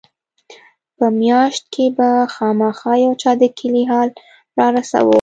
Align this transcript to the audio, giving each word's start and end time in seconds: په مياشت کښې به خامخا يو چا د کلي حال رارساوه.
په 0.97 1.05
مياشت 1.19 1.63
کښې 1.73 1.85
به 1.97 2.09
خامخا 2.33 2.93
يو 3.05 3.13
چا 3.21 3.31
د 3.41 3.43
کلي 3.57 3.83
حال 3.91 4.09
رارساوه. 4.57 5.09